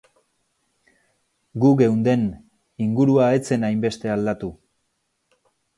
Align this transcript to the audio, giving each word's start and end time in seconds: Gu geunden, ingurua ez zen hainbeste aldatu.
Gu 1.65 1.71
geunden, 1.81 2.25
ingurua 2.89 3.29
ez 3.41 3.45
zen 3.53 3.69
hainbeste 3.69 4.15
aldatu. 4.17 4.55